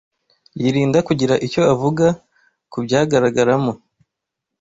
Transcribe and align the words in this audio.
yirinda 0.61 0.99
kugira 1.07 1.33
icyo 1.45 1.61
avuga 1.73 2.05
ku 2.71 2.77
byagaragaramo 2.85 3.73